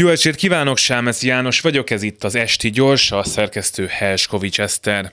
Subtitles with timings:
[0.00, 5.12] Jó estét kívánok, Sámesz János vagyok, ez itt az Esti Gyors, a szerkesztő Helskovics Eszter.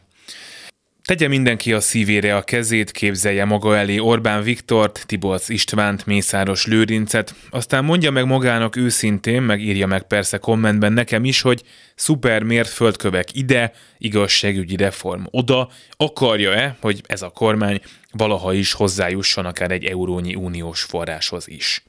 [1.05, 7.35] Tegye mindenki a szívére a kezét, képzelje maga elé Orbán Viktort, Tibolc Istvánt, Mészáros Lőrincet,
[7.49, 11.63] aztán mondja meg magának őszintén, meg írja meg persze kommentben nekem is, hogy
[11.95, 17.81] szuper mérföldkövek ide, igazságügyi reform oda, akarja-e, hogy ez a kormány
[18.11, 21.83] valaha is hozzájusson akár egy eurónyi uniós forráshoz is.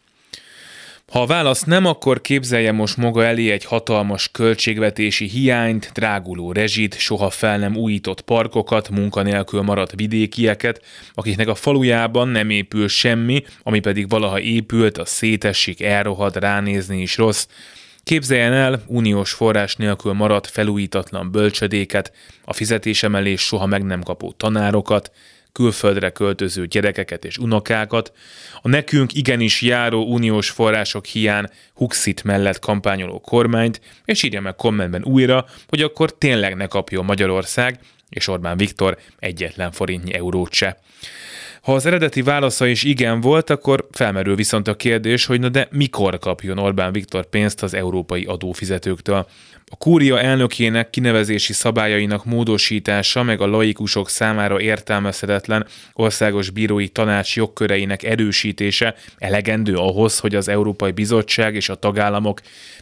[1.12, 6.98] Ha a válasz nem, akkor képzelje most maga elé egy hatalmas költségvetési hiányt, dráguló rezsit,
[6.98, 10.82] soha fel nem újított parkokat, munkanélkül maradt vidékieket,
[11.14, 17.16] akiknek a falujában nem épül semmi, ami pedig valaha épült, a szétesik, elrohad, ránézni is
[17.16, 17.46] rossz,
[18.04, 22.12] Képzeljen el uniós forrás nélkül maradt felújítatlan bölcsödéket,
[22.44, 25.10] a fizetésemelés soha meg nem kapó tanárokat,
[25.56, 28.12] külföldre költöző gyerekeket és unokákat,
[28.62, 35.04] a nekünk igenis járó uniós források hiány Huxit mellett kampányoló kormányt, és írja meg kommentben
[35.04, 40.78] újra, hogy akkor tényleg ne kapjon Magyarország és Orbán Viktor egyetlen forintnyi eurót se.
[41.66, 45.68] Ha az eredeti válasza is igen volt, akkor felmerül viszont a kérdés, hogy na de
[45.70, 49.26] mikor kapjon Orbán Viktor pénzt az európai adófizetőktől.
[49.70, 58.02] A kúria elnökének kinevezési szabályainak módosítása meg a laikusok számára értelmezhetetlen országos bírói tanács jogköreinek
[58.02, 62.40] erősítése elegendő ahhoz, hogy az Európai Bizottság és a tagállamok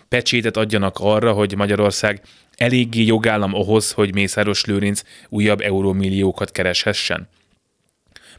[0.08, 2.20] pecsétet adjanak arra, hogy Magyarország
[2.56, 7.28] eléggé jogállam ahhoz, hogy Mészáros Lőrinc újabb eurómilliókat kereshessen.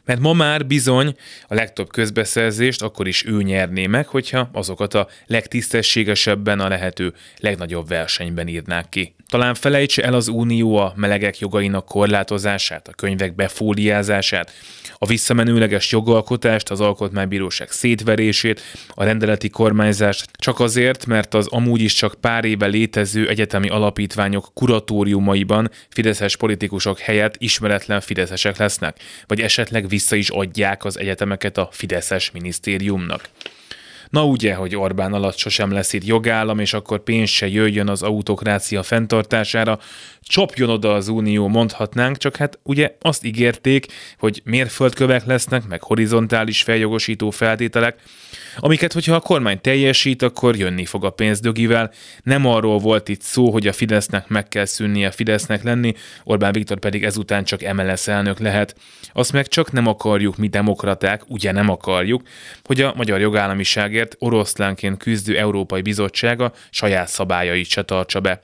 [0.06, 1.16] Mert ma már bizony
[1.48, 7.88] a legtöbb közbeszerzést akkor is ő nyerné meg, hogyha azokat a legtisztességesebben a lehető legnagyobb
[7.88, 9.15] versenyben írnák ki.
[9.26, 14.52] Talán felejtse el az Unió a melegek jogainak korlátozását, a könyvek befóliázását,
[14.98, 21.94] a visszamenőleges jogalkotást, az alkotmánybíróság szétverését, a rendeleti kormányzást, csak azért, mert az amúgy is
[21.94, 28.96] csak pár éve létező egyetemi alapítványok kuratóriumaiban fideszes politikusok helyett ismeretlen fideszesek lesznek,
[29.26, 33.28] vagy esetleg vissza is adják az egyetemeket a fideszes minisztériumnak.
[34.10, 38.02] Na ugye, hogy Orbán alatt sosem lesz itt jogállam, és akkor pénz se jöjjön az
[38.02, 39.78] autokrácia fenntartására,
[40.28, 43.86] csapjon oda az Unió, mondhatnánk, csak hát ugye azt ígérték,
[44.18, 48.00] hogy mérföldkövek lesznek, meg horizontális feljogosító feltételek,
[48.56, 51.90] amiket, hogyha a kormány teljesít, akkor jönni fog a pénzdögivel.
[52.22, 55.94] Nem arról volt itt szó, hogy a Fidesznek meg kell szűnnie Fidesznek lenni,
[56.24, 58.76] Orbán Viktor pedig ezután csak MLS elnök lehet.
[59.12, 62.22] Azt meg csak nem akarjuk mi demokraták, ugye nem akarjuk,
[62.64, 68.42] hogy a magyar jogállamiságért oroszlánként küzdő Európai Bizottsága saját szabályait se tartsa be.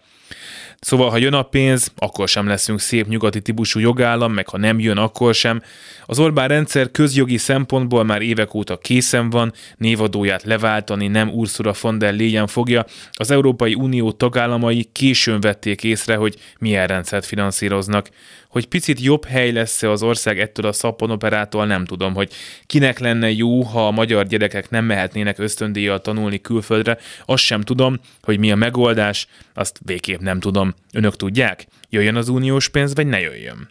[0.81, 4.79] Szóval, ha jön a pénz, akkor sem leszünk szép nyugati típusú jogállam, meg ha nem
[4.79, 5.63] jön, akkor sem.
[6.07, 11.99] Az Orbán rendszer közjogi szempontból már évek óta készen van, névadóját leváltani nem Ursula von
[11.99, 12.85] der Leyen fogja.
[13.13, 18.09] Az Európai Unió tagállamai későn vették észre, hogy milyen rendszert finanszíroznak.
[18.49, 22.33] Hogy picit jobb hely lesz-e az ország ettől a szapponoperától, nem tudom, hogy
[22.67, 28.01] kinek lenne jó, ha a magyar gyerekek nem mehetnének ösztöndíjjal tanulni külföldre, azt sem tudom,
[28.23, 30.75] hogy mi a megoldás, azt végképp nem tudom.
[30.93, 31.67] Önök tudják?
[31.91, 33.69] Jöjjön az uniós pénz, vagy ne jöjjön?